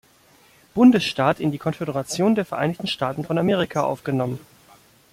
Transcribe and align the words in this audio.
Bundesstaat 0.73 1.39
in 1.39 1.51
die 1.51 1.59
Konföderation 1.59 2.33
der 2.33 2.43
Vereinigten 2.43 2.87
Staaten 2.87 3.23
von 3.23 3.37
Amerika 3.37 3.83
aufgenommen. 3.83 4.39